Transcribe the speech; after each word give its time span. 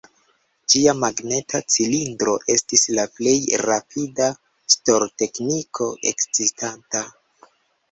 Ĝia 0.73 0.93
magneta 1.01 1.59
cilindro 1.73 2.33
estis 2.55 2.87
la 3.01 3.05
plej 3.19 3.35
rapida 3.65 4.31
stor-tekniko 4.79 5.93
ekzistanta. 6.15 7.07